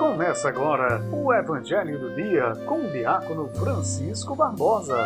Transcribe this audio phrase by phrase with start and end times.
[0.00, 4.96] Começa agora o Evangelho do Dia com o diácono Francisco Barbosa.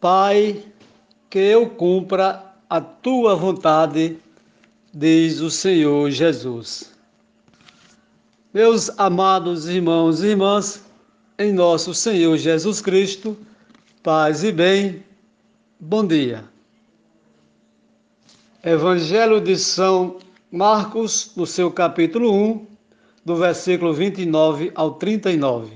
[0.00, 0.64] Pai,
[1.28, 4.18] que eu cumpra a tua vontade,
[4.94, 6.94] diz o Senhor Jesus.
[8.54, 10.85] Meus amados irmãos e irmãs,
[11.38, 13.36] em nosso Senhor Jesus Cristo,
[14.02, 15.04] paz e bem,
[15.78, 16.44] bom dia.
[18.64, 20.18] Evangelho de São
[20.50, 22.66] Marcos, no seu capítulo 1,
[23.24, 25.72] do versículo 29 ao 39.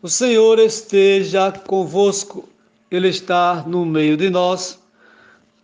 [0.00, 2.48] O Senhor esteja convosco,
[2.88, 4.78] Ele está no meio de nós.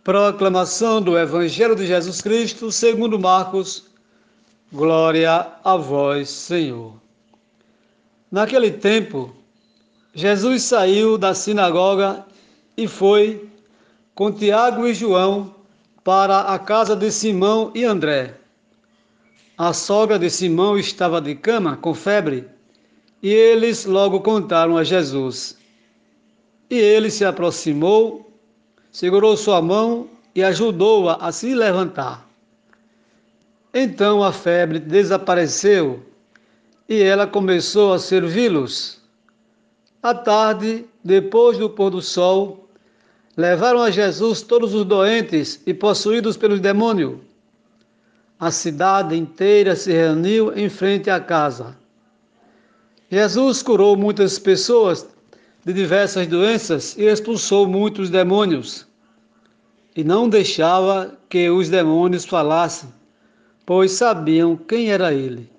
[0.03, 3.85] Proclamação do Evangelho de Jesus Cristo, segundo Marcos.
[4.69, 7.02] Glória a vós, Senhor.
[8.33, 9.31] Naquele tempo,
[10.11, 12.25] Jesus saiu da sinagoga
[12.75, 13.47] e foi
[14.15, 15.53] com Tiago e João
[16.03, 18.33] para a casa de Simão e André.
[19.55, 22.47] A sogra de Simão estava de cama com febre
[23.21, 25.55] e eles logo contaram a Jesus.
[26.71, 28.33] E ele se aproximou,
[28.91, 32.27] segurou sua mão e ajudou-a a se levantar.
[33.71, 36.03] Então a febre desapareceu
[36.87, 38.99] e ela começou a servi-los.
[40.01, 42.67] À tarde, depois do pôr do sol,
[43.37, 47.17] levaram a Jesus todos os doentes e possuídos pelos demônios.
[48.39, 51.77] A cidade inteira se reuniu em frente à casa.
[53.09, 55.07] Jesus curou muitas pessoas
[55.65, 58.85] de diversas doenças e expulsou muitos demônios.
[59.95, 62.89] E não deixava que os demônios falassem,
[63.65, 65.52] pois sabiam quem era ele.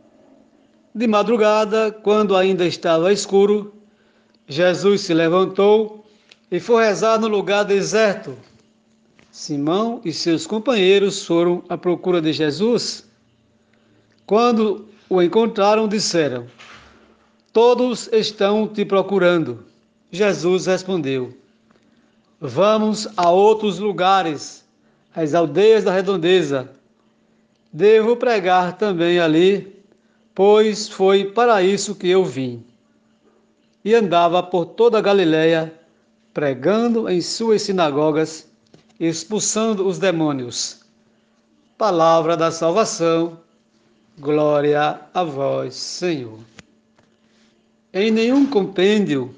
[0.97, 3.75] De madrugada, quando ainda estava escuro,
[4.47, 6.07] Jesus se levantou
[6.49, 8.37] e foi rezar no lugar deserto.
[9.29, 13.05] Simão e seus companheiros foram à procura de Jesus.
[14.25, 16.47] Quando o encontraram, disseram:
[17.53, 19.65] Todos estão te procurando.
[20.13, 21.37] Jesus respondeu:
[22.41, 24.65] Vamos a outros lugares,
[25.13, 26.71] às aldeias da redondeza.
[27.73, 29.74] Devo pregar também ali
[30.35, 32.65] pois foi para isso que eu vim.
[33.85, 35.73] E andava por toda a Galiléia,
[36.33, 38.51] pregando em suas sinagogas,
[38.99, 40.81] expulsando os demônios.
[41.79, 43.39] Palavra da salvação,
[44.19, 46.39] glória a vós, Senhor.
[47.93, 49.35] Em nenhum compêndio,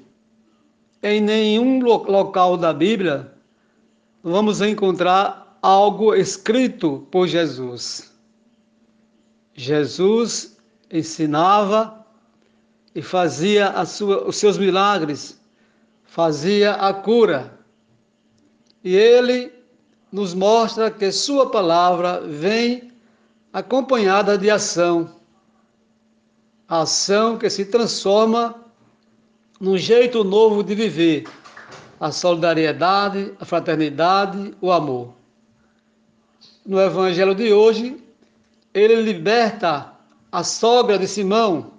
[1.03, 3.31] em nenhum local da Bíblia,
[4.23, 8.11] vamos encontrar algo escrito por Jesus.
[9.53, 10.56] Jesus
[10.91, 12.05] ensinava
[12.93, 15.39] e fazia sua, os seus milagres,
[16.03, 17.59] fazia a cura.
[18.83, 19.51] E ele
[20.11, 22.91] nos mostra que sua palavra vem
[23.51, 25.15] acompanhada de ação.
[26.67, 28.55] A ação que se transforma
[29.59, 31.25] num jeito novo de viver,
[31.99, 35.13] a solidariedade, a fraternidade, o amor.
[36.65, 38.03] No evangelho de hoje,
[38.73, 39.96] ele liberta
[40.31, 41.73] a sogra de Simão,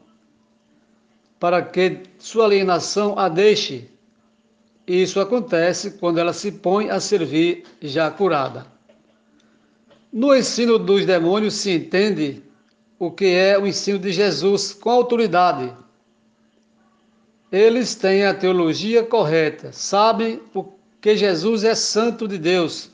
[1.38, 3.88] para que sua alienação a deixe.
[4.86, 8.66] E isso acontece quando ela se põe a servir já curada.
[10.12, 12.42] No ensino dos demônios se entende
[12.98, 15.72] o que é o ensino de Jesus com autoridade.
[17.52, 20.40] Eles têm a teologia correta, sabem
[21.00, 22.90] que Jesus é santo de Deus,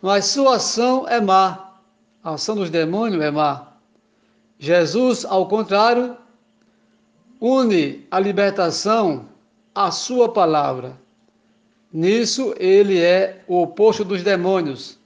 [0.00, 1.74] mas sua ação é má.
[2.22, 3.67] A ação dos demônios é má.
[4.58, 6.16] Jesus, ao contrário,
[7.40, 9.28] une a libertação
[9.74, 10.98] à sua palavra.
[11.92, 14.98] Nisso ele é o oposto dos demônios.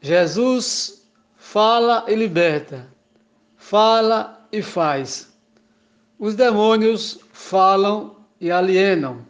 [0.00, 1.04] Jesus
[1.36, 2.86] fala e liberta,
[3.56, 5.32] fala e faz.
[6.18, 9.26] Os demônios falam e alienam.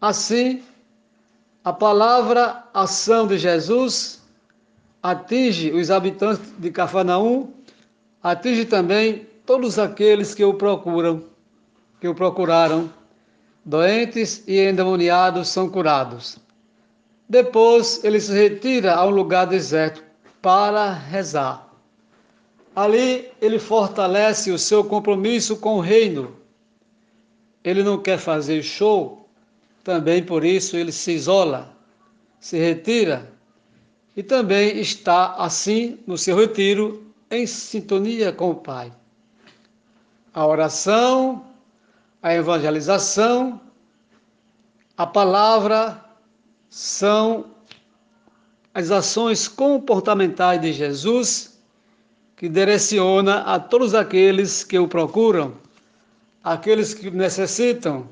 [0.00, 0.62] Assim,
[1.64, 4.22] a palavra ação de Jesus
[5.02, 7.52] atinge os habitantes de Cafarnaum
[8.24, 11.22] Atinge também todos aqueles que o procuram,
[12.00, 12.90] que o procuraram.
[13.62, 16.38] Doentes e endemoniados são curados.
[17.28, 20.02] Depois ele se retira a um lugar deserto
[20.40, 21.68] para rezar.
[22.74, 26.34] Ali ele fortalece o seu compromisso com o reino.
[27.62, 29.28] Ele não quer fazer show,
[29.82, 31.76] também por isso ele se isola,
[32.40, 33.30] se retira
[34.16, 38.92] e também está assim no seu retiro em sintonia com o Pai.
[40.32, 41.44] A oração,
[42.22, 43.60] a evangelização,
[44.96, 46.00] a palavra
[46.70, 47.46] são
[48.72, 51.58] as ações comportamentais de Jesus
[52.36, 55.54] que direciona a todos aqueles que o procuram,
[56.42, 58.08] aqueles que necessitam,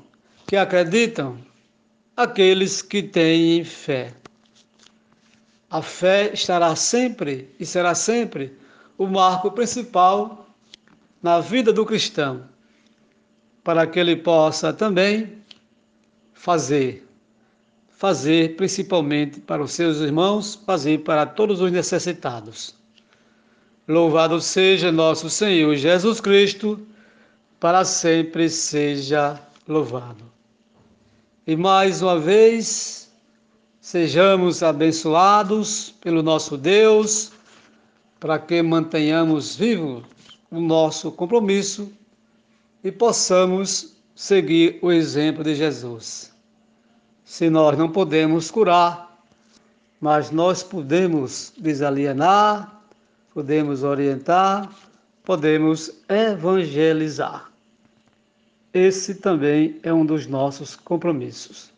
[0.47, 1.37] que acreditam,
[2.15, 4.13] aqueles que têm fé.
[5.69, 8.55] A fé estará sempre e será sempre
[9.03, 10.47] o marco principal
[11.21, 12.43] na vida do cristão,
[13.63, 15.37] para que ele possa também
[16.33, 17.03] fazer
[18.03, 22.75] fazer principalmente para os seus irmãos, fazer para todos os necessitados.
[23.87, 26.85] Louvado seja nosso Senhor Jesus Cristo,
[27.61, 30.25] para sempre seja louvado.
[31.47, 33.09] E mais uma vez,
[33.79, 37.32] sejamos abençoados pelo nosso Deus,
[38.23, 40.01] para que mantenhamos vivo
[40.49, 41.91] o nosso compromisso
[42.81, 46.31] e possamos seguir o exemplo de Jesus
[47.25, 49.21] se nós não podemos curar,
[49.99, 52.81] mas nós podemos desalienar,
[53.33, 54.71] podemos orientar,
[55.25, 57.51] podemos evangelizar.
[58.73, 61.71] Esse também é um dos nossos compromissos.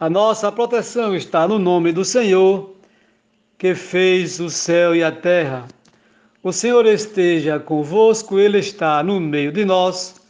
[0.00, 2.74] A nossa proteção está no nome do Senhor,
[3.62, 5.68] que fez o céu e a terra.
[6.42, 10.20] O Senhor esteja convosco, Ele está no meio de nós.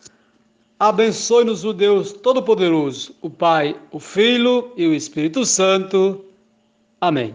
[0.78, 6.26] Abençoe-nos o Deus Todo-Poderoso, o Pai, o Filho e o Espírito Santo.
[7.00, 7.34] Amém.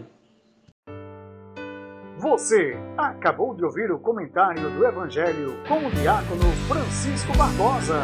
[2.18, 8.00] Você acabou de ouvir o comentário do Evangelho com o diácono Francisco Barbosa.